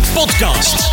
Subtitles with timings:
[0.00, 0.90] Podcast.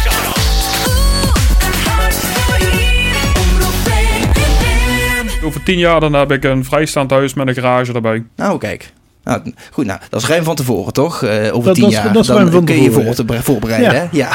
[5.43, 8.23] Over tien jaar dan heb ik een vrijstaand huis met een garage erbij.
[8.35, 8.93] Nou, kijk.
[9.23, 11.23] Nou, goed, nou, dat is ruim van tevoren, toch?
[11.23, 12.13] Eh, over Dat- tien dat is- jaar.
[12.13, 13.99] dat is dan ruim van kun je tevoren, voor te voorbereiden, Ja.
[13.99, 14.07] hè?
[14.11, 14.29] Ja.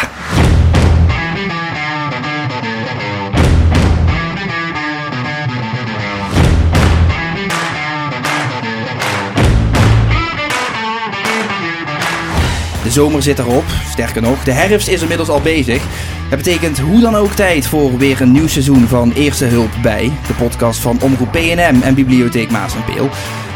[12.94, 15.82] Zomer zit erop, sterker nog, de herfst is inmiddels al bezig.
[16.28, 20.12] Dat betekent hoe dan ook tijd voor weer een nieuw seizoen van Eerste Hulp bij,
[20.26, 23.08] de podcast van Omroep PNM en Bibliotheek Maas en Peel.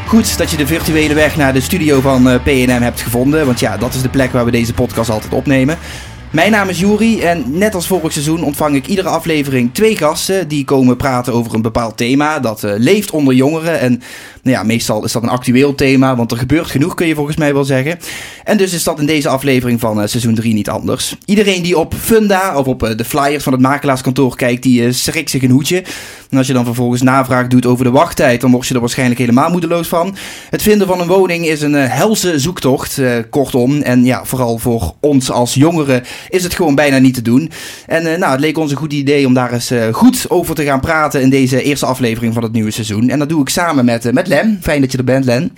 [0.07, 3.61] Goed dat je de virtuele weg naar de studio van eh, PNM hebt gevonden, want
[3.61, 5.79] ja, dat is de plek waar we deze podcast altijd opnemen.
[6.31, 10.49] Mijn naam is Juri en net als vorig seizoen ontvang ik iedere aflevering twee gasten
[10.49, 13.81] die komen praten over een bepaald thema dat eh, leeft onder jongeren.
[13.81, 14.03] En
[14.43, 17.37] nou ja, meestal is dat een actueel thema, want er gebeurt genoeg kun je volgens
[17.37, 17.99] mij wel zeggen.
[18.45, 21.17] En dus is dat in deze aflevering van eh, seizoen 3 niet anders.
[21.25, 25.31] Iedereen die op Funda of op eh, de flyers van het makelaarskantoor kijkt, die schrikt
[25.31, 25.85] zich een hoedje.
[26.31, 29.21] En als je dan vervolgens navraag doet over de wachttijd, dan word je er waarschijnlijk
[29.21, 30.17] helemaal moedeloos van.
[30.51, 33.81] Het vinden van een woning is een helse zoektocht, kortom.
[33.83, 37.51] En ja, vooral voor ons als jongeren is het gewoon bijna niet te doen.
[37.87, 40.55] En eh, nou, het leek ons een goed idee om daar eens eh, goed over
[40.55, 43.09] te gaan praten in deze eerste aflevering van het nieuwe seizoen.
[43.09, 44.59] En dat doe ik samen met, eh, met Len.
[44.63, 45.57] Fijn dat je er bent, Len.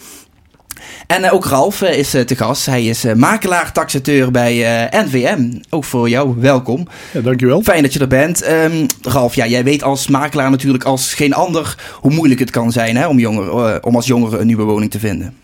[1.06, 2.66] En ook Ralf is te gast.
[2.66, 5.52] Hij is makelaar, taxateur bij NVM.
[5.70, 6.86] Ook voor jou, welkom.
[7.12, 7.62] Ja, dankjewel.
[7.62, 8.42] Fijn dat je er bent.
[8.42, 12.72] Ehm, Ralf, ja, jij weet als makelaar natuurlijk als geen ander hoe moeilijk het kan
[12.72, 15.34] zijn hè, om, jongeren, om als jongere een nieuwe woning te vinden.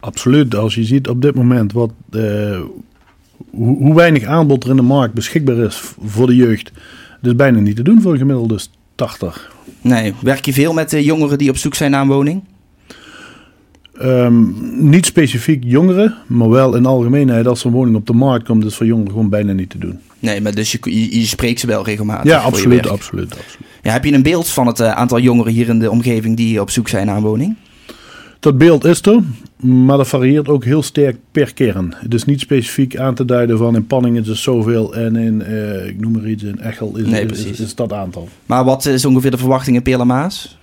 [0.00, 0.54] Absoluut.
[0.54, 1.90] Als je ziet op dit moment wat,
[3.56, 6.72] hoe, hoe weinig aanbod er in de markt beschikbaar is voor de jeugd.
[7.20, 8.58] Dat is bijna niet te doen voor een gemiddelde
[8.94, 9.48] starter.
[9.80, 12.42] Nee, werk je veel met eh, jongeren die op zoek zijn naar een woning?
[13.98, 14.44] Ehm,
[14.90, 18.64] niet specifiek jongeren, maar wel in algemeenheid als er een woning op de markt komt,
[18.64, 19.98] is voor jongeren gewoon bijna niet te doen.
[20.18, 22.24] Nee, maar dus je, je, je spreekt ze wel regelmatig.
[22.24, 23.58] Ja, absoluut, absoluut, absoluut.
[23.82, 26.60] Ja, heb je een beeld van het eh, aantal jongeren hier in de omgeving die
[26.60, 27.56] op zoek zijn naar een woning?
[28.40, 29.22] Dat beeld is er,
[29.56, 31.94] maar dat varieert ook heel sterk per kern.
[31.96, 35.42] Het is niet specifiek aan te duiden van in Panning is het zoveel en in,
[35.42, 38.28] eh, ik noem maar iets, in Echel is, Nee, is, is, is dat aantal.
[38.46, 40.58] Maar wat is ongeveer de verwachting in Peerlamaas?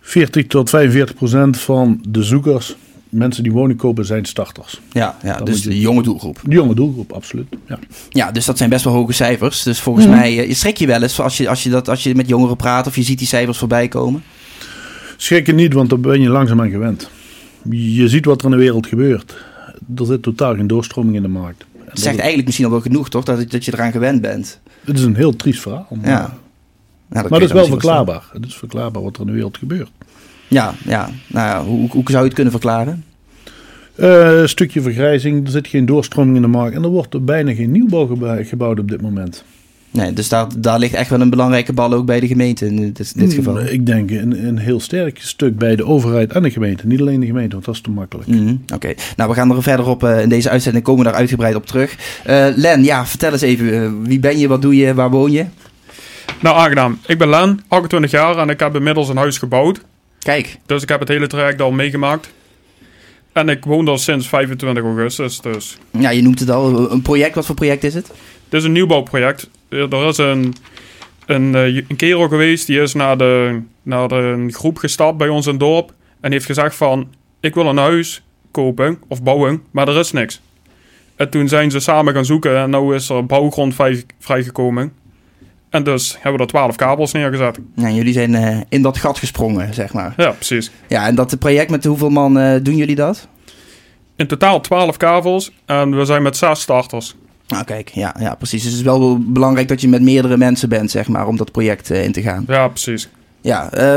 [0.00, 2.76] 40 tot 45 procent van de zoekers,
[3.08, 4.80] mensen die woning kopen, zijn starters.
[4.92, 6.38] Ja, ja Dan dus je- de jonge doelgroep.
[6.44, 7.46] De jonge doelgroep, absoluut.
[7.66, 7.78] Ja.
[8.08, 9.62] Ja, dus dat zijn best wel hoge cijfers.
[9.62, 10.14] Dus volgens Mhm.
[10.14, 12.28] mij, eh, je schrik je wel eens als je, als, je dat, als je met
[12.28, 14.22] jongeren praat of je ziet die cijfers voorbij komen.
[15.16, 17.10] Schrik je niet, want daar ben je langzaam aan gewend.
[17.70, 19.36] Je ziet wat er in de wereld gebeurt.
[19.96, 21.64] Er zit totaal geen doorstroming in de markt.
[21.78, 23.24] Het zegt dat, eigenlijk misschien al wel genoeg, toch?
[23.24, 24.60] Dat, dat je eraan gewend bent.
[24.84, 25.86] het is een heel triest verhaal.
[25.90, 26.20] Maar, Ja.
[26.20, 28.30] Dat kun maar het is wel verklaarbaar.
[28.32, 29.90] Het is verklaarbaar wat er in de wereld gebeurt.
[30.48, 31.10] Ja, ja.
[31.26, 33.04] Nou ja, hoe, hoe zou je het kunnen verklaren?
[33.94, 36.76] Eh, een stukje vergrijzing, er zit geen doorstroming in de markt.
[36.76, 39.44] En er wordt bijna geen nieuwbouw gebouwd op dit moment.
[39.92, 42.92] Nee, dus daar, daar ligt echt wel een belangrijke bal ook bij de gemeente in
[42.92, 43.54] dit, dit geval.
[43.54, 46.86] Mm, Ik denk een, een heel sterk stuk bij de overheid en de gemeente.
[46.86, 48.28] Niet alleen de gemeente, want dat is te makkelijk.
[48.28, 51.18] Mhm, Oké, nou we gaan er verder op eh, in deze uitzending komen we daar
[51.18, 51.96] uitgebreid op terug.
[52.24, 55.30] Eh, Len, ja, vertel eens even, eh, wie ben je, wat doe je, waar woon
[55.30, 55.44] je?
[56.40, 56.98] Nou, aangenaam.
[57.06, 59.80] Ik ben Len, 28 jaar en ik heb inmiddels een huis gebouwd.
[60.18, 62.30] Kijk, Dus ik heb het hele traject al meegemaakt.
[63.32, 65.40] En ik woon daar sinds 25 augustus.
[65.40, 68.06] Dus ja, je noemt het al, een project, wat voor project is het?
[68.48, 69.48] dit is een nieuwbouwproject.
[69.72, 70.54] Er is een,
[71.26, 75.28] een, eh, een kerel geweest die is naar, de, naar de een groep gestapt bij
[75.28, 75.92] ons in het dorp.
[76.20, 77.08] En heeft gezegd van,
[77.40, 80.40] ik wil een huis kopen of bouwen, maar er is niks.
[81.16, 84.92] En toen zijn ze samen gaan zoeken en nu is er bouwgrond vrij, vrijgekomen.
[85.70, 87.58] En dus hebben we er 12 kabels neergezet.
[87.74, 90.14] Ja, jullie zijn eh, in dat gat gesprongen, zeg maar.
[90.16, 90.70] Ja, precies.
[90.88, 93.28] Ja, en dat project met hoeveel man eh, doen jullie dat?
[94.16, 97.16] In totaal 12 kavels en we zijn met zes starters.
[97.52, 98.62] Nou kijk, ja, ja precies.
[98.62, 101.52] Dus het is wel belangrijk dat je met meerdere mensen bent, zeg maar, om dat
[101.52, 102.44] project eh, in te gaan.
[102.48, 103.08] Ja, precies.
[103.40, 103.96] Ja, eh,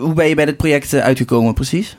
[0.00, 1.96] hoe ben je bij dit project eh, uitgekomen precies?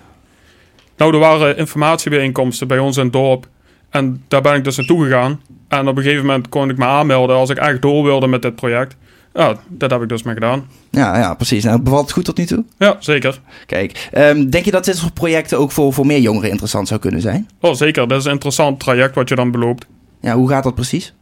[0.97, 3.47] Nou, er waren informatiebijeenkomsten bij ons in het dorp.
[3.89, 5.41] En daar ben ik dus naartoe gegaan.
[5.67, 8.41] En op een gegeven moment kon ik me aanmelden als ik echt door wilde met
[8.41, 8.95] dit project.
[9.33, 10.67] Ja, dat heb ik dus mee gedaan.
[10.89, 11.63] Ja, ja, precies.
[11.63, 12.63] Nou, bevalt het goed tot nu toe?
[12.77, 13.39] Ja, zeker.
[13.65, 16.99] Kijk, ehm, denk je dat dit soort projecten ook voor, voor meer jongeren interessant zou
[16.99, 17.49] kunnen zijn?
[17.59, 18.07] Oh, zeker.
[18.07, 19.85] Dat is een interessant traject wat je dan beloopt.
[20.23, 21.13] Ja, hoe gaat dat precies?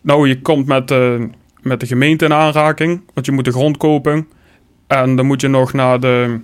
[0.00, 1.14] Nou, je komt met, eh,
[1.62, 3.00] met de gemeente in aanraking.
[3.14, 4.28] Want je moet de grond kopen.
[4.86, 6.40] En dan moet je nog naar de...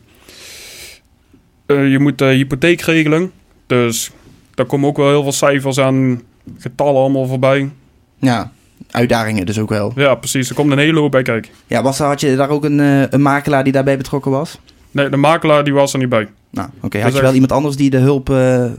[1.67, 3.32] eh, je moet de hypotheek regelen.
[3.67, 4.11] Dus
[4.55, 6.23] daar komen ook wel heel veel cijfers en
[6.59, 7.70] getallen allemaal voorbij.
[8.19, 8.53] Ja,
[8.91, 9.93] uitdagingen dus ook wel.
[9.94, 10.49] Ja, precies.
[10.49, 11.50] Er komt een hele hoop bij kijken.
[11.67, 14.59] Ja, was, er- had je daar ook een, eh, een makelaar die daarbij betrokken was?
[14.91, 16.29] Nee, de makelaar die was er niet bij.
[16.50, 16.88] Nou, oké.
[16.88, 18.32] Dus Had je echt- wel iemand anders die de hulp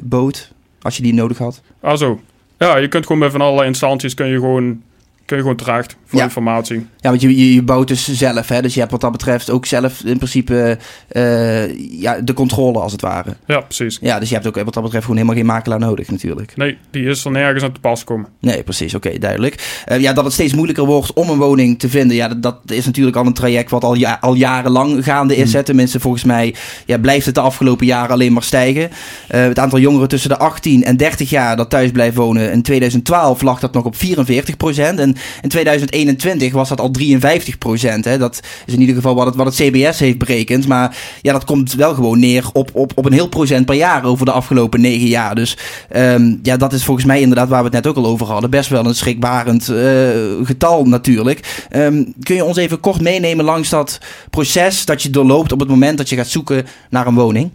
[0.03, 0.51] bood
[0.81, 1.61] als je die nodig had?
[1.81, 2.19] Ah zo.
[2.59, 4.83] Ja, je kunt gewoon bij van allerlei instanties kun je gewoon,
[5.29, 6.25] kun je gewoon terecht voor Ja.
[6.25, 6.85] informatie.
[6.97, 8.61] Ja, want je, je, je bouwt dus zelf, hè?
[8.61, 10.77] Dus je hebt wat dat betreft ook zelf in principe
[11.07, 13.35] eh, ja, de controle als het ware.
[13.47, 13.97] Ja, precies.
[14.01, 16.53] Ja, dus je hebt ook wat dat betreft gewoon helemaal geen makelaar nodig natuurlijk.
[16.55, 18.27] Nee, die is er nergens aan te pas komen.
[18.39, 18.95] Nee, precies.
[18.95, 19.81] Oké, duidelijk.
[19.85, 22.15] Eh, ja, dat het steeds moeilijker wordt om een woning te vinden.
[22.15, 25.53] Ja, dat, dat is natuurlijk al een traject wat al, ja, al jarenlang gaande is.
[25.53, 25.63] Hè.
[25.63, 26.55] Tenminste, volgens mij
[26.85, 28.89] ja, blijft het de afgelopen jaren alleen maar stijgen.
[29.27, 32.51] Eh, het aantal jongeren tussen de 18 en 30 jaar dat thuis blijft wonen.
[32.51, 34.99] In 2012 lag dat nog op 44 procent.
[34.99, 38.03] En in 2021 was dat al 53 procent.
[38.03, 40.67] Dat is in ieder geval wat het, wat het CBS heeft berekend.
[40.67, 44.03] Maar ja, dat komt wel gewoon neer op, op, op een heel procent per jaar
[44.03, 45.35] over de afgelopen negen jaar.
[45.35, 45.57] Dus
[45.89, 48.49] ehm, ja, dat is volgens mij inderdaad waar we het net ook al over hadden.
[48.49, 50.09] Best wel een schrikbarend eh,
[50.43, 51.65] getal natuurlijk.
[51.69, 53.99] Ehm, kun je ons even kort meenemen langs dat
[54.29, 57.51] proces dat je doorloopt op het moment dat je gaat zoeken naar een woning?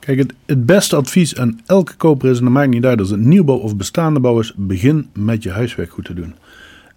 [0.00, 3.20] Kijk, het, beste advies aan elke koper is, en dat maakt niet uit als het
[3.20, 6.34] nieuwbouw of bestaande bouw is, begin met je huiswerk goed te doen.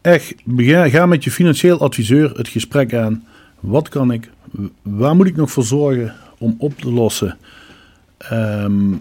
[0.01, 0.35] Echt,
[0.65, 3.23] ga met je financieel adviseur het gesprek aan.
[3.59, 4.29] Wat kan ik?
[4.81, 7.37] Waar moet ik nog voor zorgen om op te lossen?
[8.17, 8.93] Ehm,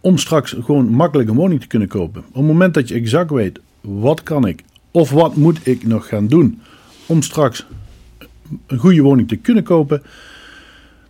[0.00, 2.24] om straks gewoon makkelijk een woning te kunnen kopen.
[2.28, 4.62] Op het moment dat je exact weet, wat kan ik?
[4.90, 6.60] Of wat moet ik nog gaan doen
[7.06, 7.66] om straks
[8.66, 10.02] een goede woning te kunnen kopen?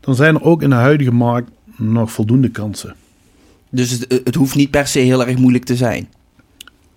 [0.01, 2.95] Dan zijn er ook in de huidige markt nog voldoende kansen.
[3.71, 6.09] Dus het hoeft niet per se heel erg moeilijk te zijn.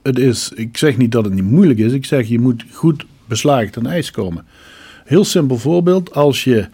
[0.08, 1.92] Het is, ik zeg niet dat het niet moeilijk is.
[1.92, 4.46] Ik zeg je moet goed beslagen ten ijs komen.
[5.06, 6.14] Heel simpel voorbeeld.
[6.14, 6.68] Als je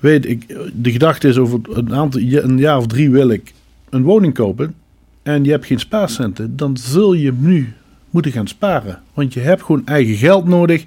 [0.00, 3.52] weet, ik, de gedachte is over een, aantal, een jaar of drie wil ik
[3.90, 4.74] een woning kopen.
[5.22, 6.56] En je hebt geen spaarcenten.
[6.56, 7.72] Dan zul je nu
[8.10, 9.02] moeten gaan sparen.
[9.14, 10.84] Want je hebt gewoon eigen geld nodig.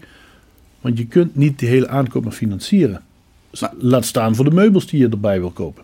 [0.81, 3.01] Want je kunt niet de hele aankoop maar financieren.
[3.59, 5.83] Maar- Laat staan voor de meubels die je erbij wil kopen.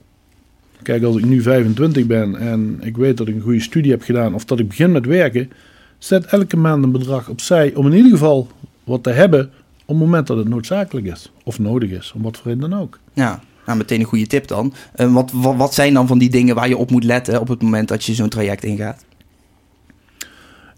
[0.83, 4.01] Kijk, als ik nu 25 ben en ik weet dat ik een goede studie heb
[4.01, 5.51] gedaan of dat ik begin met werken,
[5.97, 8.47] zet elke maand een bedrag opzij om in ieder geval
[8.83, 9.51] wat te hebben
[9.85, 12.79] op het moment dat het noodzakelijk is of nodig is, om wat voor reden dan
[12.79, 12.99] ook.
[13.13, 14.73] Ja, nou meteen een goede tip dan.
[14.93, 17.47] Eh, wat, wat, wat zijn dan van die dingen waar je op moet letten op
[17.47, 19.05] het moment dat je zo'n traject ingaat?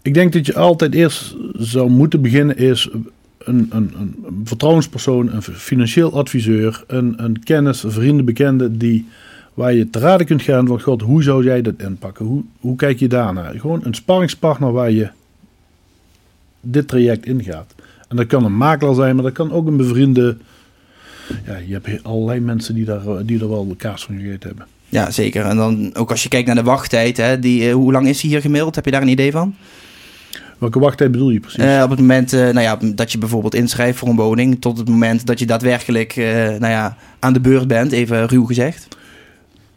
[0.02, 3.10] Ik denk dat je altijd eerst zou moeten beginnen is een,
[3.48, 9.06] een, een, een vertrouwenspersoon, een financieel adviseur, een, een kennis, een vrienden, bekende die
[9.56, 12.26] waar je te raden kunt gaan van god, hoe zou jij dat inpakken?
[12.26, 13.54] Hoe, hoe kijk je daarnaar?
[13.54, 15.08] Gewoon een sparringspartner waar je
[16.60, 17.74] dit traject ingaat.
[18.08, 20.36] En dat kan een makelaar zijn, maar dat kan ook een bevriende.
[21.46, 24.48] Ja, je hebt allerlei mensen die daar, eh, die er wel de kaas van gegeten
[24.48, 24.66] hebben.
[24.88, 25.44] Ja, zeker.
[25.44, 28.20] En dan ook als je kijkt naar de wachttijd, hè, die, eh, hoe lang is
[28.20, 28.74] die hier gemiddeld?
[28.74, 29.54] Heb je daar een idee van?
[30.58, 31.58] Welke wachttijd bedoel je precies?
[31.58, 34.88] Eh, op het moment nou ja, dat je bijvoorbeeld inschrijft voor een woning, tot het
[34.88, 38.88] moment dat je daadwerkelijk nou ja, aan de beurt bent, even ruw gezegd.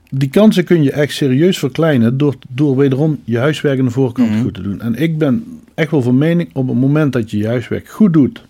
[0.10, 4.30] Die kansen kun je echt serieus verkleinen door, door wederom je huiswerk aan de voorkant
[4.30, 4.42] Mhm.
[4.42, 4.82] goed te doen.
[4.82, 8.14] En ik ben echt wel van mening, op het moment dat je je huiswerk goed
[8.14, 8.44] doet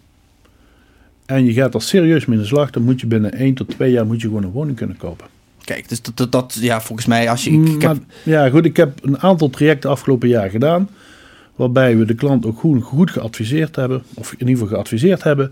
[1.25, 3.69] en je gaat er serieus mee in de slag, dan moet je binnen 1 tot
[3.69, 5.25] 2 jaar moet je gewoon een woning kunnen kopen.
[5.63, 7.51] Kijk, dus dat, dat, dat ja, volgens mij, als je.
[7.51, 10.89] Ik, ik Maar, heb, Ja, goed, ik heb een aantal trajecten afgelopen jaar gedaan,
[11.55, 15.51] waarbij we de klant ook goed, goed geadviseerd hebben, of in ieder geval geadviseerd hebben.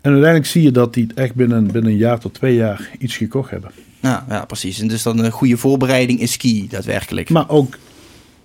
[0.00, 2.90] En uiteindelijk zie je dat die het echt binnen, binnen een jaar tot twee jaar
[2.98, 3.70] iets gekocht hebben.
[4.00, 4.80] Ja, ja, precies.
[4.80, 7.30] En dus dan een goede voorbereiding is key, daadwerkelijk.
[7.30, 7.78] Maar ook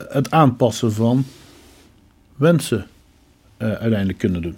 [0.10, 1.26] het aanpassen van
[2.36, 2.88] wensen
[3.58, 4.56] eh, uiteindelijk kunnen doen.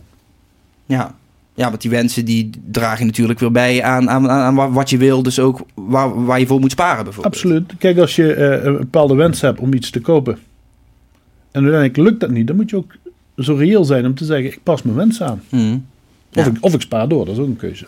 [0.86, 1.15] Ja.
[1.53, 5.24] ja, want die wensen die dragen natuurlijk weer bij aan, aan, aan wat je wil,
[5.24, 7.36] dus ook waar, waar je voor moet sparen bijvoorbeeld.
[7.36, 7.74] Absoluut.
[7.77, 10.38] Kijk, als je eh, een bepaalde wens hebt om iets te kopen
[11.51, 12.93] en uiteindelijk lukt dat niet, dan moet je ook
[13.38, 15.41] zo reëel zijn om te zeggen: ik pas mijn wens aan.
[15.50, 15.77] Mhm.
[16.34, 17.86] Of, ik, of ik spaar door, dat is ook een keuze.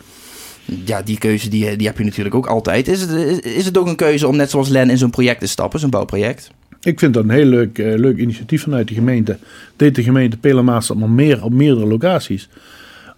[0.84, 2.88] Ja, die keuze die, die heb je natuurlijk ook altijd.
[2.88, 5.40] Is het, is, is het ook een keuze om net zoals Len in zo'n project
[5.40, 6.50] te stappen, zo'n bouwproject?
[6.80, 9.38] Ik vind dat een heel leuk, eh, leuk initiatief vanuit de gemeente.
[9.76, 12.48] Deed de gemeente Pelemaas maar meer op meerdere locaties.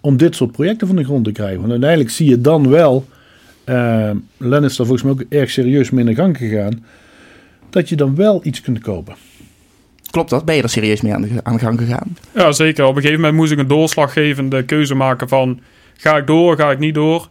[0.01, 1.59] Om dit soort projecten van de grond te krijgen.
[1.59, 3.07] Want uiteindelijk zie je dan wel.
[3.63, 6.83] eh Len is daar volgens mij ook erg serieus mee in de gang gegaan.
[7.69, 9.15] Dat je dan wel iets kunt kopen.
[10.09, 10.45] Klopt dat?
[10.45, 12.17] Ben je er serieus mee aan de, aan de gang gegaan?
[12.35, 12.83] Ja, zeker.
[12.85, 15.59] Op een gegeven moment moest ik een doorslaggevende keuze maken van...
[15.97, 17.29] ga ik door, ga ik niet door?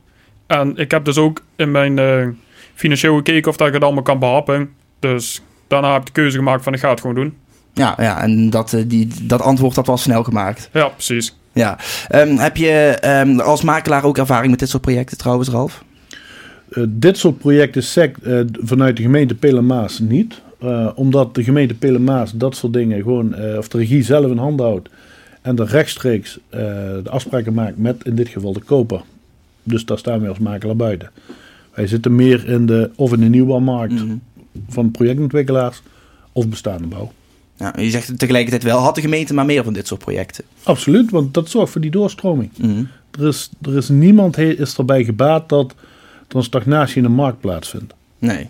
[0.51, 2.27] En ik heb dus ook in mijn eh,
[2.75, 4.71] financieel gekeken of dat ik het allemaal kan behappen.
[4.99, 7.37] Dus daarna heb ik de keuze gemaakt van ik ga het gewoon doen.
[7.73, 10.69] Ja, ja en dat, eh, die, dat antwoord dat was snel gemaakt.
[10.73, 11.37] Ja, precies.
[11.53, 11.79] Ja.
[12.09, 15.85] Ehm, heb je ehm, als makelaar ook ervaring met dit soort projecten trouwens, Ralf?
[16.71, 20.41] Eh, dit soort projecten sec, eh, vanuit de gemeente Pelemaas niet.
[20.61, 24.37] Eh, omdat de gemeente Pelemaas dat soort dingen gewoon, eh, of de regie zelf in
[24.37, 24.89] handen houdt.
[25.43, 26.61] En er rechtstreeks eh,
[27.03, 29.01] de afspraken maakt met in dit geval de koper.
[29.71, 31.11] Dus daar staan wij als makelaar buiten.
[31.75, 34.15] Wij zitten meer in de, of in de nieuwbouwmarkt Mhm.
[34.69, 35.83] van projectontwikkelaars
[36.33, 37.13] of bestaande bouw.
[37.77, 40.45] Je zegt tegelijkertijd wel, had de gemeente maar meer van dit soort projecten.
[40.63, 42.51] Absoluut, want dat zorgt voor die doorstroming.
[42.59, 42.83] Mhm.
[43.21, 45.75] Er is, er is niemand is erbij gebaat dat
[46.29, 47.95] er een stagnatie in de markt plaatsvindt.
[48.19, 48.49] Nee.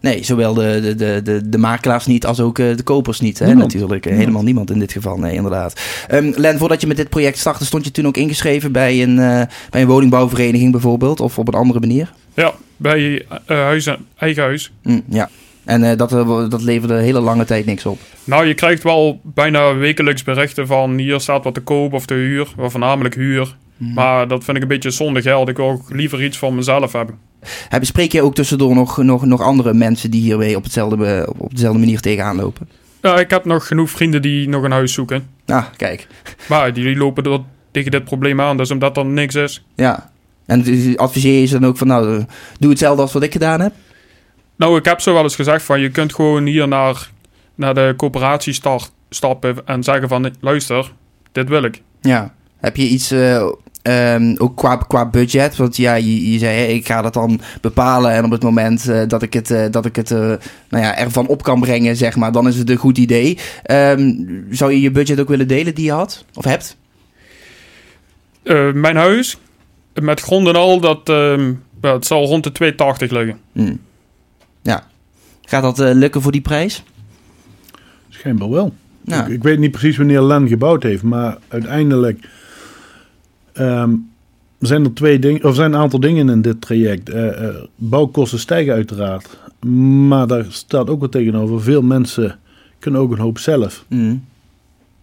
[0.00, 3.38] Nee, zowel de, de, de, de, de makelaars niet als ook eh, de kopers niet.
[3.38, 4.06] Hè, natuurlijk.
[4.06, 5.80] Eh, Helemaal niemand in dit geval, nee, inderdaad.
[6.08, 9.18] Ehm, Len, voordat je met dit project startte, stond je toen ook ingeschreven bij een,
[9.18, 11.20] eh, bij een woningbouwvereniging bijvoorbeeld?
[11.20, 12.12] Of op een andere manier?
[12.34, 14.72] Ja, bij huis eigen huis.
[14.82, 15.28] Hm, ja.
[15.64, 16.10] En dat,
[16.50, 17.98] dat leverde hele lange tijd niks op.
[18.24, 22.14] Nou, je krijgt wel bijna wekelijks berichten van hier staat wat te koop of te
[22.14, 22.46] huur.
[22.56, 23.56] Voornamelijk huur.
[23.78, 25.48] Maar dat vind ik een beetje zonde geld.
[25.48, 27.18] Ik wil ook liever iets voor mezelf hebben.
[27.68, 31.54] Heb, spreek je ook tussendoor nog, nog, nog andere mensen die hiermee op, hetzelfde, op
[31.54, 32.68] dezelfde manier tegenaan lopen?
[33.02, 35.28] Ja, ik heb nog genoeg vrienden die nog een huis zoeken.
[35.46, 36.06] Ah, kijk.
[36.48, 38.56] Maar die lopen er tegen dit probleem aan.
[38.56, 39.64] Dus omdat er niks is.
[39.74, 40.10] Ja.
[40.46, 42.24] En dus adviseer je ze dan ook van, nou,
[42.58, 43.72] doe hetzelfde als wat ik gedaan heb?
[44.56, 47.10] Nou, ik heb zo wel eens gezegd van je kunt gewoon hier naar,
[47.54, 50.92] naar de coöperatie start, stappen en zeggen van luister,
[51.32, 51.82] dit wil ik.
[52.00, 52.34] Ja.
[52.60, 53.48] Heb je iets, eh,
[53.88, 55.56] ehm, ook qua, qua budget?
[55.56, 58.12] Want ja, je, je zei, hè, ik ga dat dan bepalen.
[58.12, 60.18] En op het moment eh, dat ik het, eh, dat ik het eh,
[60.68, 63.38] nou ja, ervan op kan brengen, zeg maar, dan is het een goed idee.
[63.62, 64.14] Ehm,
[64.50, 66.24] zou je je budget ook willen delen die je had?
[66.34, 66.76] Of hebt?
[68.42, 69.38] Eh, mijn huis,
[69.94, 73.38] met grond en al, dat, ehm, het zal rond de 280 liggen.
[73.52, 73.76] Hm.
[74.62, 74.86] Ja.
[75.44, 76.82] Gaat dat lukken voor die prijs?
[78.08, 78.72] Schijnbaar wel.
[79.04, 79.22] Nou.
[79.22, 82.28] Ik, ik weet niet precies wanneer Len gebouwd heeft, maar uiteindelijk
[83.58, 83.94] ehm,
[84.58, 87.08] zijn er twee dingen, of zijn een aantal dingen in dit traject.
[87.08, 89.38] Eh, eh, bouwkosten stijgen uiteraard,
[90.08, 91.62] maar daar staat ook wat tegenover.
[91.62, 92.38] Veel mensen
[92.78, 93.84] kunnen ook een hoop zelf.
[93.88, 94.14] Hm.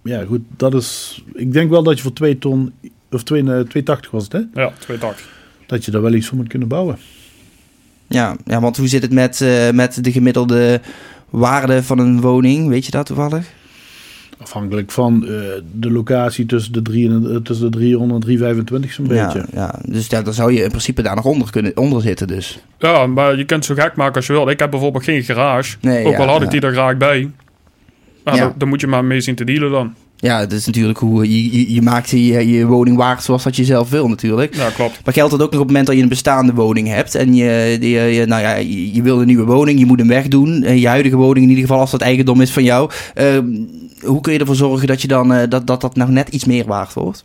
[0.01, 1.23] Ja, goed, dat is.
[1.33, 2.73] Ik denk wel dat je voor 2 ton,
[3.11, 4.61] of 2, eh, 280 was het, hè?
[4.61, 5.33] Ja, 280.
[5.65, 6.97] Dat je daar wel iets voor moet kunnen bouwen.
[8.07, 10.81] Ja, ja, want hoe zit het met, eh, met de gemiddelde
[11.29, 12.67] waarde van een woning?
[12.67, 13.47] Weet je dat toevallig?
[14.37, 15.29] Afhankelijk van eh,
[15.79, 19.45] de locatie tussen de, drie en, de- tussen de 300 en 325 zo'n beetje.
[19.53, 19.79] Ja, ja.
[19.87, 22.59] dus ja, dan zou je in principe daar nog onder kunnen onder zitten dus.
[22.79, 24.49] Ja, maar je kunt het zo gek maken als je wil.
[24.49, 25.75] Ik heb bijvoorbeeld geen garage.
[25.81, 26.45] Nee, ook ja, al had ja.
[26.45, 27.29] ik die er graag bij.
[28.25, 28.35] Ja.
[28.37, 29.93] dan, dan moet je maar mee zien te dealen dan.
[30.17, 33.55] Ja, dat is natuurlijk hoe je, je, je maakt je, je woning waard zoals dat
[33.55, 34.55] je zelf wil natuurlijk.
[34.55, 34.99] Ja, klopt.
[35.05, 37.35] Maar geldt dat ook nog op het moment dat je een bestaande woning hebt en
[37.35, 40.63] je, je, je- nou ja, je, je wil een nieuwe woning, je moet hem wegdoen.
[40.63, 42.89] En je huidige woning in ieder geval als dat eigendom is van jou.
[43.13, 43.45] Ehm,
[44.01, 46.45] hoe kun je ervoor zorgen dat je dan, eh, dat, dat dat nou net iets
[46.45, 47.23] meer waard wordt?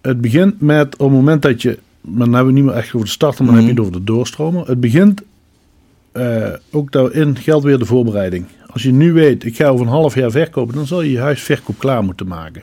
[0.00, 2.94] Het begint met op het moment dat je, maar dan hebben we niet meer echt
[2.94, 4.66] over de starten, maar dan heb je het over de doorstromen.
[4.66, 5.22] Het begint
[6.12, 8.46] eh, ook daarin geldt weer de voorbereiding.
[8.66, 11.18] Als je nu weet, ik ga over een half jaar verkopen, dan zal je je
[11.18, 12.62] huis verkoop klaar moeten maken.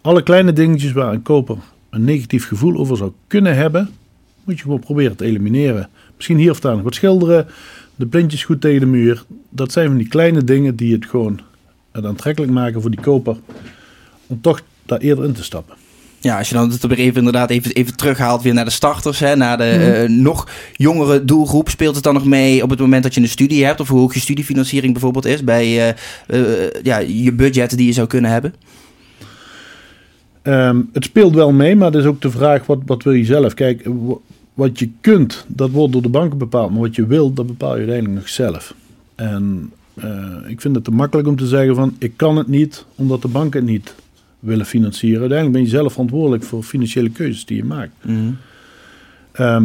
[0.00, 1.56] Alle kleine dingetjes waar een koper
[1.90, 3.90] een negatief gevoel over zou kunnen hebben,
[4.44, 5.88] moet je gewoon proberen te elimineren.
[6.16, 7.46] Misschien hier of daar nog wat schilderen,
[7.98, 9.24] de plintjes goed tegen de muur.
[9.50, 11.40] Dat zijn van die kleine dingen die het gewoon
[11.92, 13.36] het aantrekkelijk maken voor die koper
[14.26, 15.76] om toch daar eerder in te stappen.
[16.20, 19.18] Ja, als je dan het weer even inderdaad even, even terughaalt weer naar de starters,
[19.18, 19.90] hè, naar de Mhm.
[19.90, 23.28] eh, nog jongere doelgroep, speelt het dan nog mee op het moment dat je een
[23.28, 25.88] studie hebt of hoe hoog je studiefinanciering bijvoorbeeld is bij eh,
[26.26, 28.54] eh, ja, je budget die je zou kunnen hebben?
[30.42, 33.24] Ehm, het speelt wel mee, maar het is ook de vraag: wat, wat wil je
[33.24, 33.54] zelf?
[33.54, 33.84] Kijk,
[34.58, 36.70] wat je kunt, dat wordt door de banken bepaald.
[36.70, 38.74] Maar wat je wil, dat bepaal je uiteindelijk nog zelf.
[39.14, 42.84] En eh, ik vind het te makkelijk om te zeggen: van ik kan het niet,
[42.94, 43.94] omdat de banken het niet
[44.38, 45.20] willen financieren.
[45.20, 47.92] Uiteindelijk ben je zelf verantwoordelijk voor financiële keuzes die je maakt.
[49.32, 49.64] Ehm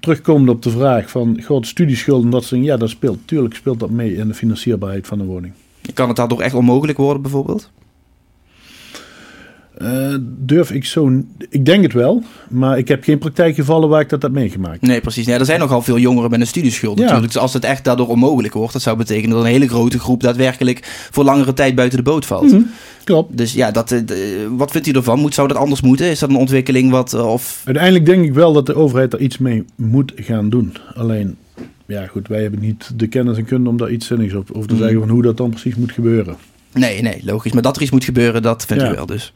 [0.00, 3.18] terugkomend op de vraag van grote studieschulden, dat soort dingen, ja, dat speelt.
[3.24, 5.52] Tuurlijk speelt dat mee in de financierbaarheid van een woning.
[5.94, 7.70] Kan het daardoor echt onmogelijk worden bijvoorbeeld?
[9.80, 11.22] Eh, durf ik zo.
[11.50, 14.80] Ik denk het wel, maar ik heb geen praktijkgevallen waar ik dat heb meegemaakt.
[14.82, 15.26] Nee, precies.
[15.26, 17.04] Ja, er zijn nogal veel jongeren met een studieschuld Ja.
[17.04, 17.32] natuurlijk.
[17.32, 20.22] Dus als het echt daardoor onmogelijk wordt, dat zou betekenen dat een hele grote groep
[20.22, 22.50] daadwerkelijk voor langere tijd buiten de boot valt.
[22.52, 22.60] Mhm.
[23.04, 23.36] Klopt.
[23.36, 24.00] Dus ja, dat, eh,
[24.56, 25.18] wat vindt u ervan?
[25.20, 26.06] Moet, zou dat anders moeten?
[26.10, 27.62] Is dat een ontwikkeling wat, eh, of...
[27.64, 30.72] Uiteindelijk denk ik wel dat de overheid er iets mee moet gaan doen.
[30.94, 31.36] Alleen,
[31.86, 34.68] ja goed, wij hebben niet de kennis en kunde om daar iets zinnigs op over
[34.68, 34.82] te Mhm.
[34.82, 36.36] zeggen van hoe dat dan precies moet gebeuren.
[36.72, 37.52] Nee, nee, logisch.
[37.52, 38.90] Maar dat er iets moet gebeuren, dat vindt Ja.
[38.90, 39.32] u wel dus.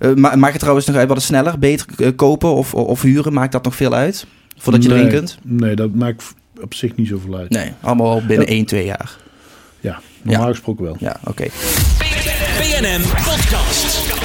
[0.00, 1.58] Eh, ma maakt het trouwens nog uit wat sneller?
[1.58, 3.32] Beter eh, kopen of, of huren?
[3.32, 4.26] Maakt dat nog veel uit?
[4.56, 5.38] Voordat je nee, erin kunt?
[5.42, 6.24] Nee, dat maakt
[6.62, 7.50] op zich niet zoveel uit.
[7.50, 8.52] Nee, allemaal al binnen Ja.
[8.52, 9.16] 1, 2 jaar.
[9.80, 10.96] Ja, normaal gesproken wel.
[10.98, 11.46] Ja, oké.
[12.58, 14.23] BNM Podcast.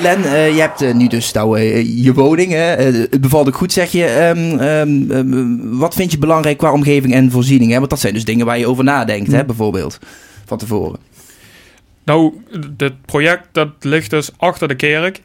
[0.00, 2.52] Len, eh, je hebt eh, nu dus nou, eh, je woning.
[2.52, 2.58] Hè?
[2.58, 4.04] Het bevalt ook goed, zeg je.
[4.04, 7.70] Ehm, ehm, ehm, wat vind je belangrijk qua omgeving en voorziening?
[7.70, 7.78] Hè?
[7.78, 9.98] Want dat zijn dus dingen waar je over nadenkt, hè, bijvoorbeeld.
[10.44, 10.98] Van tevoren.
[12.04, 12.32] Nou,
[12.70, 15.22] dit project dat ligt dus achter de kerk.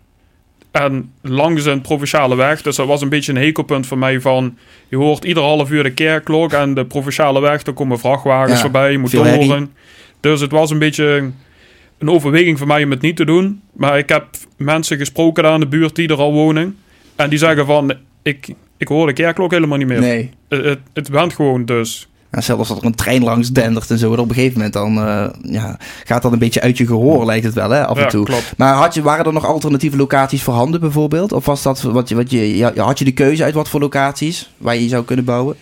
[0.71, 2.61] En langs een provinciale weg.
[2.61, 4.57] Dus dat was een beetje een hekelpunt voor mij van...
[4.87, 7.65] Je hoort ieder half uur de kerkklok en de provinciale weg.
[7.65, 9.39] Er komen vrachtwagens Ja, voorbij, veel herrie.
[9.39, 9.73] motoren.
[10.19, 11.31] Dus het was een beetje
[12.01, 13.61] een overweging voor mij om het niet te doen.
[13.73, 14.25] Maar ik heb
[14.57, 16.77] mensen gesproken daar in de buurt die er al wonen.
[17.15, 17.93] En die zeggen van...
[18.23, 19.99] Ik, ik hoor de kerkklok helemaal niet meer.
[19.99, 20.29] Nee.
[20.49, 22.09] Het, het, het went gewoon dus.
[22.31, 24.97] Nou, zelfs als er een trein langs dendert en zo, op een gegeven moment dan
[24.97, 28.03] eh, ja, gaat dat een beetje uit je gehoor, lijkt het wel, hè, af en
[28.03, 28.25] Ja, toe.
[28.25, 28.53] klopt.
[28.57, 31.31] Maar had je, waren er nog alternatieve locaties voorhanden bijvoorbeeld?
[31.31, 34.51] Of was dat wat je, wat je, had je de keuze uit wat voor locaties
[34.57, 35.55] waar je zou kunnen bouwen?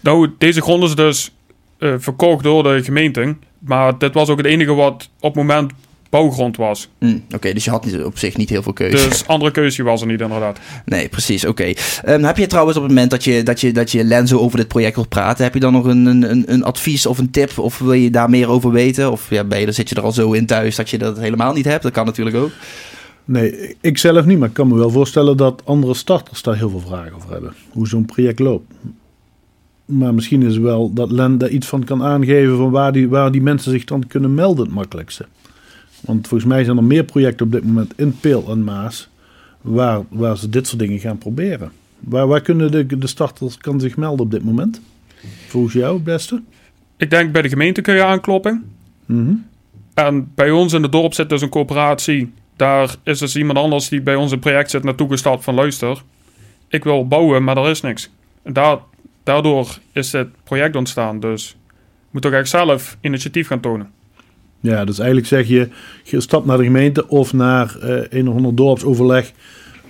[0.00, 1.34] Nou, deze grond is dus
[1.78, 3.36] eh, verkocht door de gemeente.
[3.58, 5.72] Maar dit was ook het enige wat op het moment
[6.10, 6.88] bouwgrond was.
[6.98, 9.08] Hm, oké, dus je had niet- op zich niet heel veel keuze.
[9.08, 10.58] Dus andere keuze was er niet inderdaad.
[10.84, 11.72] Nee, precies, oké.
[12.04, 14.58] Ehm, heb je trouwens op het moment dat je, dat je, dat je Lenzo over
[14.58, 17.30] dit project wilt praten, heb je dan nog een, een, een- een advies of een
[17.30, 17.58] tip?
[17.58, 19.12] Of wil je daar meer over weten?
[19.12, 21.18] Of ja, ben je, dan zit je er al zo in thuis dat je dat
[21.18, 21.82] helemaal niet hebt?
[21.82, 22.50] Dat kan natuurlijk ook.
[23.24, 26.70] Nee, ik zelf niet, maar ik kan me wel voorstellen dat andere starters daar heel
[26.70, 27.54] veel vragen over hebben.
[27.72, 28.72] Hoe zo'n project loopt.
[29.86, 33.32] Maar misschien is wel dat Len daar iets van kan aangeven van waar die, waar
[33.32, 35.26] die mensen zich dan kunnen melden het makkelijkste.
[36.00, 39.08] Want volgens mij zijn er meer projecten op dit moment in Peel en Maas
[39.60, 41.72] waar, waar ze dit soort dingen gaan proberen.
[42.00, 44.80] Waar, waar kunnen de, de starters kan zich melden op dit moment?
[45.46, 46.42] Volgens jou het beste?
[46.96, 48.64] Ik denk bij de gemeente kun je aankloppen.
[49.06, 49.34] Mhm.
[49.94, 52.32] En bij ons in het dorp zit dus een coöperatie.
[52.56, 55.54] Daar is dus iemand anders die bij ons in het project zit naartoe gestapt van
[55.54, 56.02] luister.
[56.68, 58.10] Ik wil bouwen, maar er is niks.
[58.42, 58.78] En daar,
[59.26, 61.20] daardoor is het project ontstaan.
[61.20, 63.90] Dus je moet toch echt zelf initiatief gaan tonen.
[64.60, 65.68] Ja, dus eigenlijk zeg je,
[66.02, 69.32] je stapt naar de gemeente of naar eh een of ander dorpsoverleg.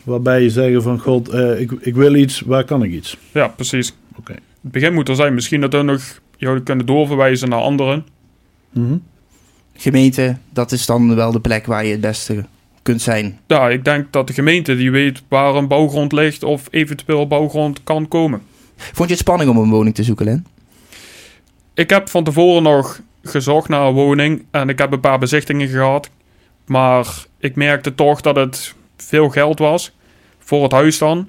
[0.04, 3.16] Waarbij je zegt van, god, eh, ik, ik wil iets, waar kan ik iets?
[3.32, 3.94] Ja, precies.
[4.18, 4.32] Oké.
[4.32, 5.34] Het begin moet er zijn.
[5.34, 8.06] Misschien dat we nog jou kunnen doorverwijzen naar anderen.
[8.70, 8.96] Mhm.
[9.74, 12.44] Gemeente, dat is dan wel de plek waar je het beste
[12.82, 13.38] kunt zijn.
[13.46, 17.80] Ja, ik denk dat de gemeente die weet waar een bouwgrond ligt of eventueel bouwgrond
[17.84, 18.40] kan komen.
[18.76, 20.47] Vond je het spanning om een woning te zoeken, Len?
[21.75, 25.69] Ik heb van tevoren nog gezocht naar een woning en ik heb een paar bezichtingen
[25.69, 26.10] gehad.
[26.67, 29.97] Maar ik merkte toch dat het veel geld was
[30.39, 31.28] voor het huis dan.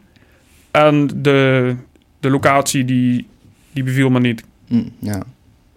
[0.72, 1.76] En de,
[2.20, 3.28] de locatie die,
[3.72, 4.44] die beviel me niet.
[4.68, 5.22] Hm, ja.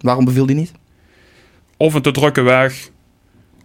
[0.00, 0.72] Waarom beviel die niet?
[1.76, 2.90] Of een te drukke weg.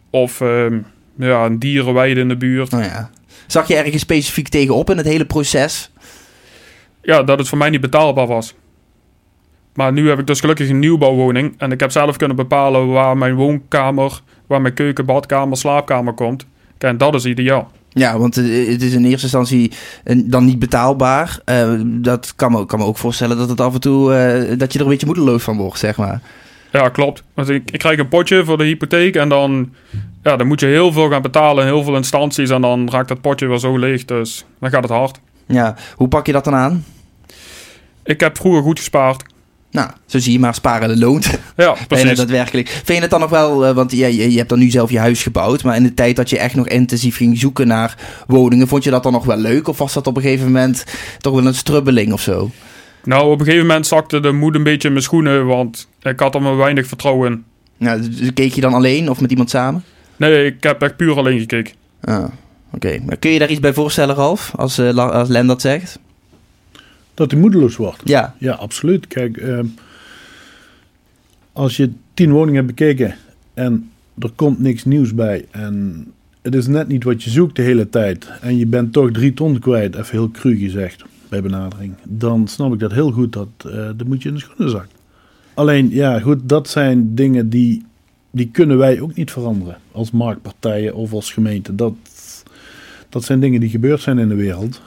[0.09, 0.79] Of ehm,
[1.17, 2.71] ja, een dierenweide in de buurt.
[2.71, 3.09] Nou ja.
[3.47, 5.91] Zag je ergens specifiek tegenop in het hele proces?
[7.05, 8.55] Ja, dat het voor mij niet betaalbaar was.
[9.73, 11.53] Maar nu heb ik dus gelukkig een nieuwbouwwoning.
[11.57, 16.45] En ik heb zelf kunnen bepalen waar mijn woonkamer, waar mijn keuken, badkamer, slaapkamer komt.
[16.77, 17.71] Kijk, en dat is ideaal.
[17.89, 19.71] Ja, want eh, het is in eerste instantie
[20.25, 21.39] dan niet betaalbaar.
[21.45, 24.73] Eh, dat kan me, kan me ook voorstellen dat het af en toe eh, dat
[24.73, 26.21] je er een beetje moedeloos van wordt, zeg maar.
[26.71, 27.23] Ja, klopt.
[27.33, 29.73] Want ik, ik krijg een potje voor de hypotheek en dan,
[30.23, 32.49] ja, dan moet je heel veel gaan betalen in heel veel instanties.
[32.49, 35.19] En dan raakt dat potje weer zo leeg, dus dan gaat het hard.
[35.45, 36.85] Ja, hoe pak je dat dan aan?
[38.03, 39.23] Ik heb vroeger goed gespaard.
[39.71, 41.29] Nou, zo zie je maar, sparen loont.
[41.55, 42.17] Ja, precies.
[42.17, 42.69] daadwerkelijk.
[42.69, 44.91] Vind je het dan nog wel, eh, want ja, je, je hebt dan nu zelf
[44.91, 47.97] je huis gebouwd, maar in de tijd dat je echt nog intensief ging zoeken naar
[48.27, 49.67] woningen, vond je dat dan nog wel leuk?
[49.67, 50.85] Of was dat op een gegeven moment
[51.19, 52.51] toch wel een strubbeling of zo?
[53.03, 56.19] Nou, op een gegeven moment zakte de moed een beetje in mijn schoenen, want ik
[56.19, 57.43] had er maar weinig vertrouwen in.
[57.77, 59.83] Nou, dus keek je dan alleen of met iemand samen?
[60.17, 61.73] Nee, ik heb echt puur alleen gekeken.
[62.01, 62.25] Ah,
[62.75, 62.99] oké.
[63.05, 65.99] Maar kun je daar iets bij voorstellen, Ralf, als, La- als Len dat zegt?
[67.13, 68.01] Dat hij moedeloos wordt.
[68.03, 69.07] Ja, Ja, absoluut.
[69.07, 69.65] Kijk, ehm,
[71.53, 73.15] als je tien woningen hebt bekeken
[73.53, 76.05] en er komt niks nieuws bij en
[76.41, 79.33] het is net niet wat je zoekt de hele tijd en je bent toch drie
[79.33, 83.47] ton kwijt, even heel cru gezegd bij benadering, dan snap ik dat heel goed, dat,
[83.65, 84.87] eh dat moet je in de schoenenzak.
[85.53, 87.85] Alleen, ja goed, dat zijn dingen die,
[88.31, 91.75] die kunnen wij ook niet veranderen als marktpartijen of als gemeente.
[91.75, 91.93] Dat,
[93.15, 94.81] dat zijn dingen die gebeurd zijn in de wereld.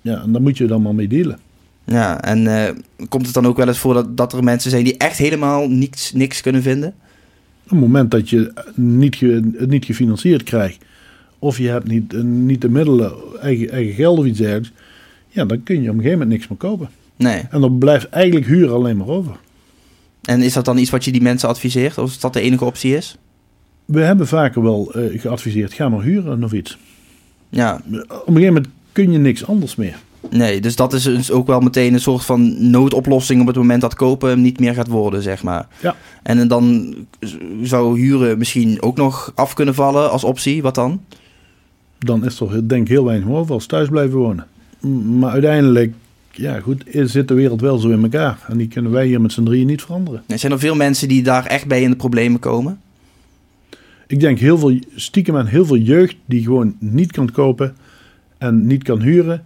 [0.00, 1.38] Ja, en daar moet je dan maar mee dealen.
[1.84, 2.20] ja.
[2.22, 2.74] En eh,
[3.08, 5.68] komt het dan ook wel eens voor dat, dat er mensen zijn die echt helemaal
[5.68, 6.88] niks, niks kunnen vinden?
[7.64, 10.84] Op het moment dat je niet ge- het niet gefinancierd krijgt,
[11.38, 14.72] of je hebt niet, eh, niet de middelen, eigen, eigen geld of iets dergelijks,
[15.28, 16.88] ja, dan kun je op een gegeven moment niks meer kopen.
[17.16, 17.42] Nee.
[17.50, 19.36] En dan blijft eigenlijk huur alleen maar over.
[20.22, 21.98] En is dat dan iets wat je die mensen adviseert?
[21.98, 23.16] Of dat de enige optie is?
[23.84, 26.78] We hebben vaker wel eh, geadviseerd, ga maar huren of iets.
[27.50, 29.96] Ja, Op een gegeven moment kun je niks anders meer.
[30.30, 30.60] nee.
[30.60, 33.94] Dus dat is dus ook wel meteen een soort van noodoplossing op het moment dat
[33.94, 35.66] kopen niet meer gaat worden, zeg maar.
[35.82, 35.96] Ja.
[36.22, 36.94] En dan
[37.62, 40.62] zou huren misschien ook nog af kunnen vallen als optie.
[40.62, 41.00] Wat dan?
[41.98, 44.46] Dan is er denk ik heel weinig over als thuis blijven wonen.
[45.18, 45.94] Maar uiteindelijk,
[46.30, 48.38] ja goed, is- zit de wereld wel zo in elkaar.
[48.48, 50.22] En die kunnen wij hier met z'n drieën niet veranderen.
[50.26, 52.80] Er zijn er veel mensen die daar echt bij in de problemen komen.
[54.10, 57.76] Ik denk heel veel, stiekem aan heel veel jeugd die gewoon niet kan kopen
[58.38, 59.44] en niet kan huren.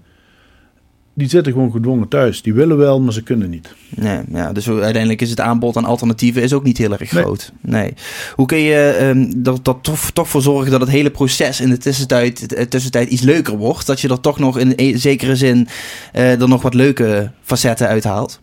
[1.15, 2.43] Die zitten gewoon gedwongen thuis.
[2.43, 3.75] Die willen wel, maar ze kunnen niet.
[3.89, 7.53] Nee, ja, dus uiteindelijk is het aanbod aan alternatieven is ook niet heel erg groot.
[7.61, 7.95] Nee.
[8.35, 11.69] Hoe kun je ehm, er dat toch, toch voor zorgen dat het hele proces in
[11.69, 13.87] de tussentijd, eh, tussentijd iets leuker wordt?
[13.87, 15.69] Dat je er toch nog in een zekere zin
[16.13, 18.41] eh, er nog wat leuke facetten uithaalt?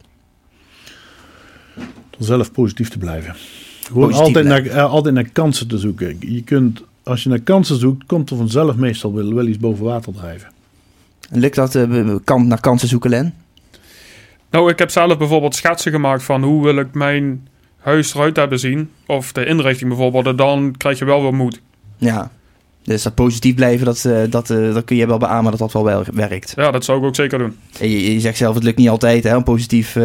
[2.10, 3.36] Door zelf positief te blijven.
[3.92, 6.18] Gewoon Positief altijd naar, eh, altijd naar kansen te zoeken.
[6.20, 9.86] Je kunt, als je naar kansen zoekt, komt er vanzelf meestal wel, wel iets boven
[9.86, 10.52] water drijven.
[11.30, 13.34] Lukt dat eh, kant naar kansen zoeken, Len?
[14.50, 18.60] Nou, ik heb zelf bijvoorbeeld schetsen gemaakt van hoe wil ik mijn huis eruit hebben
[18.60, 18.90] zien.
[19.06, 20.26] Of de inrichting bijvoorbeeld.
[20.26, 21.62] En dan krijg je wel weer moed.
[21.98, 22.32] Ja.
[22.84, 25.84] Dus dat positief blijven, dat, eh, dat, eh, dat kun je wel beamen dat dat
[25.84, 26.54] wel werkt.
[26.56, 27.58] Ja, dat zou ik ook zeker doen.
[27.80, 30.04] En je, je zegt zelf, het lukt niet altijd hè, om positief eh,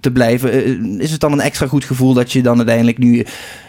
[0.00, 1.00] te blijven.
[1.00, 3.26] Is het dan een extra goed gevoel dat je dan uiteindelijk nu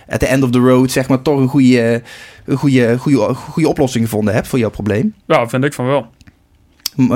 [0.10, 2.01] at the end of the road, zeg maar, toch een goede,
[2.45, 5.13] een goede, goede, goede oplossing gevonden hebt voor jouw probleem?
[5.27, 6.08] Ja, vind ik van wel.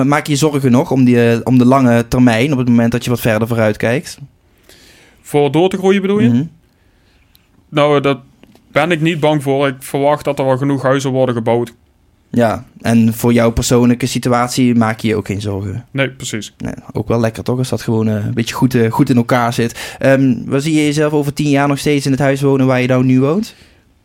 [0.03, 3.03] Maak je je zorgen nog om, die, om de lange termijn, op het moment dat
[3.03, 4.17] je wat verder vooruit kijkt?
[5.21, 6.29] Voor door te groeien bedoel je?
[6.29, 6.43] Mhm.
[7.69, 8.17] Nou, dat
[8.75, 9.67] ben ik niet bang voor.
[9.67, 11.73] Ik verwacht dat er wel genoeg huizen worden gebouwd.
[12.29, 15.85] Ja, en voor jouw persoonlijke situatie maak je je ook geen zorgen.
[15.91, 16.53] Nee, precies.
[16.57, 19.15] Nee, ook wel lekker toch, als dat gewoon eh, een beetje goed, eh, goed in
[19.15, 19.95] elkaar zit.
[19.99, 22.81] Ehm waar zie je jezelf over tien jaar nog steeds in het huis wonen waar
[22.81, 23.55] je nou nu woont?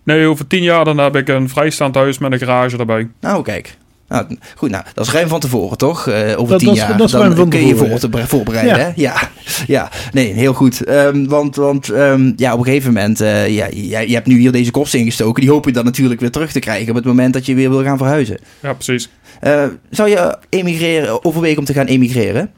[0.02, 3.08] Nee, over tien jaar dan heb ik een vrijstaand huis met een garage erbij.
[3.20, 3.76] Nou, kijk.
[4.10, 6.08] Nou, goed, nou, dat is ruim van tevoren, toch?
[6.08, 6.96] Eh, over Dat- tien dat jaar.
[6.96, 8.82] dat is Dan ruim van kun je voor te voorbereiden, Ja.
[8.84, 8.90] hè?
[8.94, 9.28] Ja,
[9.66, 9.90] ja.
[10.12, 10.84] Nee, heel goed.
[10.84, 13.20] Ehm, want want ehm, ja, op een gegeven moment...
[13.20, 15.40] eh, ja, je, je hebt nu hier deze kosten ingestoken.
[15.42, 16.88] Die hoop je dan natuurlijk weer terug te krijgen...
[16.88, 18.38] op het moment dat je weer wil gaan verhuizen.
[18.60, 19.08] Ja, precies.
[19.40, 22.50] Eh, zou je emigreren, overwegen om te gaan emigreren?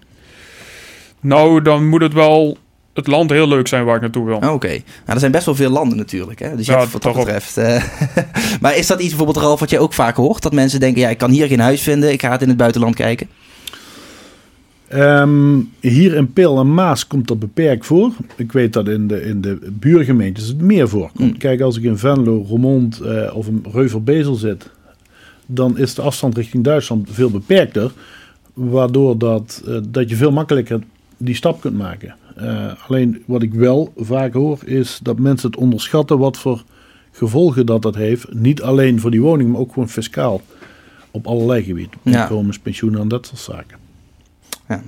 [1.20, 2.56] Nou, dan moet het wel
[2.94, 4.36] het land heel leuk zijn waar ik naartoe wil.
[4.36, 4.68] Oké.
[4.68, 6.38] Nou, er zijn best wel veel landen natuurlijk.
[6.40, 6.56] Hè?
[6.56, 7.56] Dus je Ja, hebt wat dat betreft...
[7.56, 7.84] eh,
[8.60, 10.42] maar is dat iets bijvoorbeeld, Ralf, wat jij ook vaak hoort?
[10.42, 12.12] Dat mensen denken, ja, ik kan hier geen huis vinden.
[12.12, 13.28] Ik ga het in het buitenland kijken.
[14.88, 18.10] Ehm, hier in Peel en Maas komt dat beperkt voor.
[18.36, 21.18] Ik weet dat in de, in de buurgemeentes het meer voorkomt.
[21.30, 21.38] Hmm.
[21.38, 24.70] Kijk, als ik in Venlo, Roermond eh, of in Reuver-Bezel zit...
[25.46, 27.92] dan is de afstand richting Duitsland veel beperkter.
[28.54, 30.80] Waardoor dat, eh, dat je veel makkelijker
[31.16, 32.14] die stap kunt maken.
[32.36, 36.18] Eh, alleen wat ik wel vaak hoor is dat mensen het onderschatten...
[36.18, 36.62] wat voor
[37.10, 38.34] gevolgen dat dat heeft.
[38.34, 40.40] Niet alleen voor die woning, maar ook gewoon fiscaal.
[41.10, 41.98] Op allerlei gebieden.
[42.02, 42.22] Ja.
[42.22, 43.81] Inkomens, pensioenen en dat soort zaken.
[44.72, 44.82] Ja,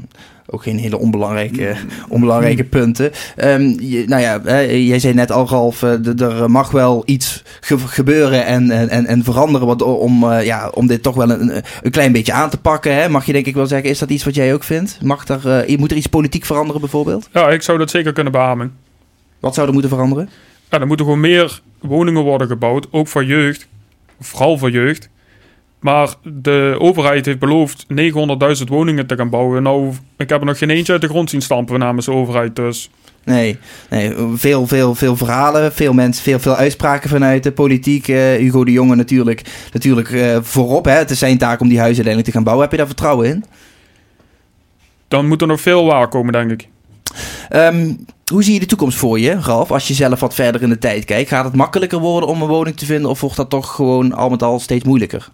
[0.46, 1.76] ook geen hele onbelangrijke,
[2.08, 3.10] onbelangrijke punten.
[3.36, 7.42] Ehm, je, nou ja, hè, jij zei net al, Ralf, eh, er mag wel iets
[7.60, 11.62] ge- gebeuren en, en, en veranderen wat, om, eh, ja, om dit toch wel een,
[11.82, 12.94] een klein beetje aan te pakken.
[12.94, 13.08] Hè?
[13.08, 14.98] Mag je denk ik wel zeggen, is dat iets wat jij ook vindt?
[15.02, 17.28] Mag er, eh, moet er iets politiek veranderen bijvoorbeeld?
[17.32, 18.72] Ja, ik zou dat zeker kunnen beamen.
[19.40, 20.28] Wat zou er moeten veranderen?
[20.70, 23.66] Ja, er moeten gewoon meer woningen worden gebouwd, ook voor jeugd.
[24.20, 25.08] Vooral voor jeugd.
[25.84, 27.86] Maar de overheid heeft beloofd
[28.58, 29.62] 900.000 woningen te gaan bouwen.
[29.62, 32.56] Nou, ik heb er nog geen eentje uit de grond zien stampen namens de overheid.
[32.56, 32.90] Dus
[33.24, 33.58] Nee,
[33.90, 38.08] nee veel, veel, veel verhalen, veel mensen, veel, veel uitspraken vanuit de politiek.
[38.08, 40.84] Eh, Hugo de Jonge natuurlijk, natuurlijk eh, voorop.
[40.84, 40.92] Hè?
[40.92, 42.62] Het is zijn taak om die huizen uiteindelijk te gaan bouwen.
[42.62, 43.44] Heb je daar vertrouwen in?
[45.08, 46.68] dan moet er nog veel waar komen, denk ik.
[47.48, 47.94] Ehm,
[48.32, 49.70] hoe zie je de toekomst voor je, Ralf?
[49.70, 51.28] Als je zelf wat verder in de tijd kijkt.
[51.28, 53.10] Gaat het makkelijker worden om een woning te vinden?
[53.10, 55.30] Of wordt dat toch gewoon al met al steeds moeilijker?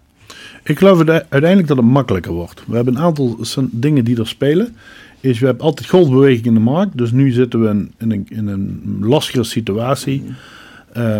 [0.63, 2.63] Ik geloof uite- uiteindelijk dat het makkelijker wordt.
[2.67, 3.37] We hebben een aantal
[3.71, 4.75] dingen die er spelen.
[5.19, 6.97] Is we hebben altijd golfbeweging in de markt.
[6.97, 10.23] Dus nu zitten we in, in, een, in een lastigere situatie
[10.93, 11.17] eh,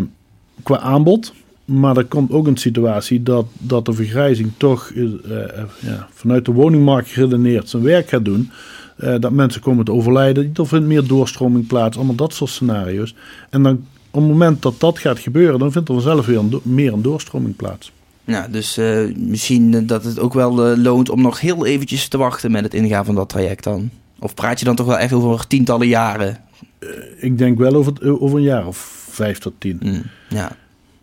[0.64, 1.34] qua aanbod.
[1.66, 6.46] Maar er komt ook een situatie dat, dat de vergrijzing toch eh, eh, ja, vanuit
[6.46, 8.50] de woningmarkt geredeneerd zijn werk gaat doen.
[8.98, 10.52] Eh, dat mensen komen te overlijden.
[10.56, 11.98] Er vindt meer doorstroming plaats.
[11.98, 13.16] Allemaal dat soort scenario's.
[13.50, 16.60] En dan op het moment dat dat gaat gebeuren, dan vindt er vanzelf weer een
[16.64, 17.92] meer een doorstroming plaats.
[18.26, 22.08] Ja, dus eh, misschien eh, dat het ook wel eh, loont om nog heel eventjes
[22.08, 23.90] te wachten met het ingaan van dat traject dan.
[24.20, 26.38] Of praat je dan toch wel echt over tientallen jaren?
[27.18, 29.80] Ik denk wel over, over een jaar of vijf tot tien.
[29.84, 30.52] Mm, ja.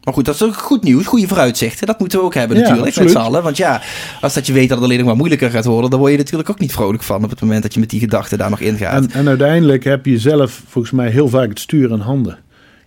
[0.05, 1.87] Maar goed, dat is ook goed nieuws, goede vooruitzichten.
[1.87, 3.43] Dat moeten we ook hebben Ja, natuurlijk met z'n allen.
[3.43, 3.83] Want ja,
[4.21, 5.91] als dat je weet dat het alleen nog maar moeilijker gaat worden...
[5.91, 8.01] dan word je natuurlijk ook niet vrolijk van op het moment dat je met die
[8.01, 9.03] gedachten daar nog ingaat.
[9.03, 12.39] En, en uiteindelijk heb je zelf volgens mij heel vaak het stuur in handen.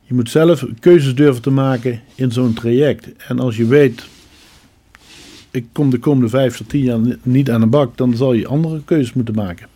[0.02, 3.08] Je moet zelf keuzes durven te maken in zo'n traject.
[3.28, 4.04] En als je weet,
[5.52, 8.34] ik kom de komende vijf tot tien jaar ni- niet aan de bak, dan zal
[8.34, 9.68] je andere keuzes moeten maken.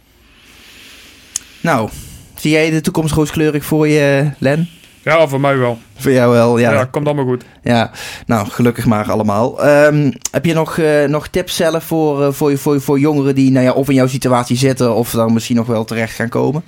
[1.61, 1.89] Nou,
[2.35, 4.69] zie jij de toekomst rooskleurig voor je, Len?
[5.03, 5.77] Ja, voor mij wel.
[5.95, 6.71] Voor jou wel, ja.
[6.71, 7.43] Ja, Ja, komt allemaal goed.
[8.25, 9.63] nou, gelukkig maar allemaal.
[9.63, 13.51] Ehm, heb je nog, eh, nog tips zelf voor, eh, voor, voor, voor jongeren die
[13.51, 14.95] nou ja, of in jouw situatie zitten...
[14.95, 16.63] of dan misschien nog wel terecht gaan komen?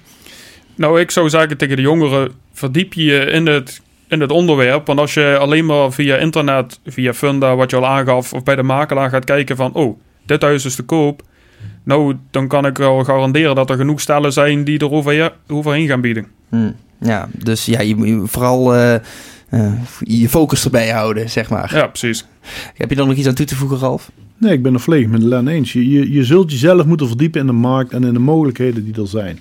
[0.75, 4.87] Nou, ik zou zeggen tegen de jongeren, verdiep je in het in het onderwerp.
[4.87, 8.55] Want als je alleen maar via internet, via Funda, wat je al aangaf, of bij
[8.55, 11.21] de makelaar gaat kijken van, oh, dit huis is te koop.
[11.83, 15.87] Nou, dan kan ik wel garanderen dat er genoeg stellen zijn die er over, overheen
[15.87, 16.27] gaan bieden.
[16.49, 18.95] Hm, Ja, dus ja, je moet vooral eh,
[19.49, 21.75] eh, je focus erbij houden, zeg maar.
[21.75, 22.25] Ja, precies.
[22.73, 24.11] Heb je er nog iets aan toe te voegen, Ralf?
[24.37, 25.73] Nee, ik ben er volledig met Len eens.
[25.73, 29.01] Je, je, je zult jezelf moeten verdiepen in de markt en in de mogelijkheden die
[29.01, 29.39] er zijn.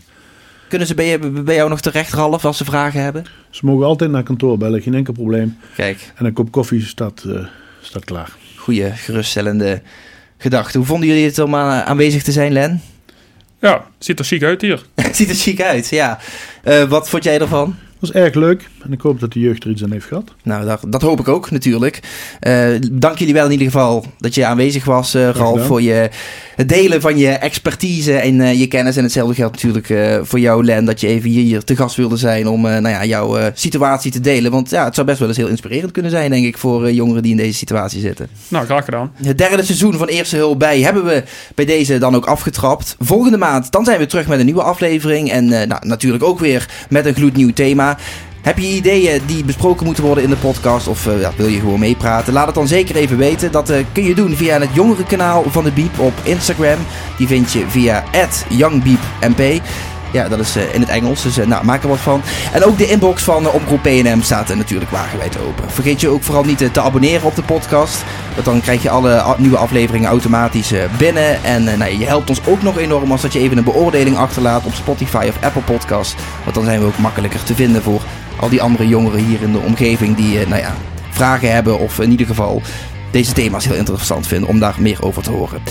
[0.68, 3.24] Kunnen ze bij, jou nog terecht, Ralf, als ze vragen hebben?
[3.50, 5.56] Ze mogen altijd naar kantoor bellen, geen enkel probleem.
[5.76, 7.46] Kijk, En een kop koffie staat, eh,
[7.80, 8.30] staat klaar.
[8.56, 9.82] goede, geruststellende
[10.38, 10.78] gedachte.
[10.78, 12.82] Hoe vonden jullie het om aan- aanwezig te zijn, Len?
[13.60, 14.82] Ja, ziet er chic uit hier.
[14.94, 16.18] Het ziet er chic uit, ja.
[16.62, 17.76] Eh, wat vond jij ervan?
[18.06, 20.34] Was erg leuk en ik hoop dat de jeugd er iets aan heeft gehad.
[20.42, 22.00] Nou, dat, dat hoop ik ook natuurlijk.
[22.40, 26.10] Eh, dank jullie wel in ieder geval dat je aanwezig was, eh, Ralf, voor je,
[26.56, 28.96] het delen van je expertise en eh, je kennis.
[28.96, 31.96] En hetzelfde geldt natuurlijk eh, voor jou, Len, dat je even hier, hier te gast
[31.96, 34.50] wilde zijn om eh, nou ja, jouw eh, situatie te delen.
[34.50, 36.94] Want ja, het zou best wel eens heel inspirerend kunnen zijn, denk ik, voor eh,
[36.94, 38.28] jongeren die in deze situatie zitten.
[38.48, 39.12] Nou, graag gedaan.
[39.22, 41.22] Het derde seizoen van Eerste Hulp bij hebben we
[41.54, 42.96] bij deze dan ook afgetrapt.
[42.98, 45.30] Volgende maand dan zijn we terug met een nieuwe aflevering.
[45.30, 47.95] En eh, nou, natuurlijk ook weer met een gloednieuw thema.
[48.46, 50.88] Heb je ideeën die besproken moeten worden in de podcast?
[50.88, 52.32] Of eh, wil je gewoon meepraten?
[52.32, 53.52] Laat het dan zeker even weten.
[53.52, 56.78] Dat eh, kun je doen via het jongerenkanaal van de Biep op Instagram.
[57.18, 58.04] Die vind je via
[58.48, 59.62] youngbiepmp.
[60.12, 62.22] Ja, dat is eh, in het Engels, dus eh, nou, maak er wat van.
[62.52, 65.70] En ook de inbox van uh, Omroep PNM staat natuurlijk wagenwijd open.
[65.70, 68.04] Vergeet je ook vooral niet eh, te abonneren op de podcast.
[68.36, 71.44] Want dan krijg je alle nieuwe afleveringen automatisch eh, binnen.
[71.44, 74.16] En eh, nou, je helpt ons ook nog enorm als dat je even een beoordeling
[74.16, 76.14] achterlaat op Spotify of Apple Podcast.
[76.42, 78.02] Want dan zijn we ook makkelijker te vinden voor
[78.40, 80.74] al die andere jongeren hier in de omgeving die eh, nou ja,
[81.10, 81.78] vragen hebben.
[81.78, 82.62] Of in ieder geval
[83.10, 85.62] deze thema's heel interessant vinden om daar meer over te horen.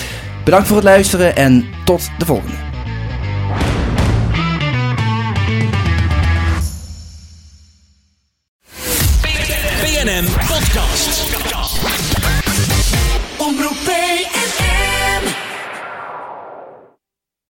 [0.43, 2.74] Bedankt voor het luisteren en tot de volgende.